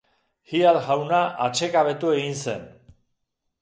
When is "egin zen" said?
2.19-2.69